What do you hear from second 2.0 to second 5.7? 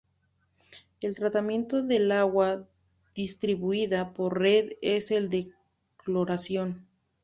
agua distribuida por red es el de